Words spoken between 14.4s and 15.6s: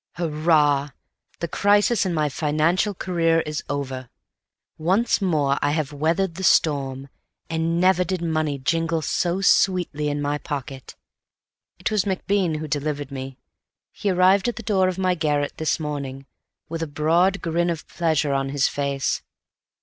at the door of my garret